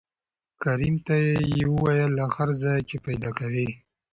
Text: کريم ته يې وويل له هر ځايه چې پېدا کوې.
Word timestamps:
کريم 0.61 0.95
ته 1.05 1.15
يې 1.53 1.61
وويل 1.73 2.11
له 2.19 2.25
هر 2.35 2.49
ځايه 2.61 2.81
چې 2.89 2.97
پېدا 3.05 3.29
کوې. 3.39 3.67